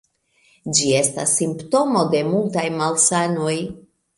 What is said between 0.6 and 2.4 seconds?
Ĝi estas simptomo de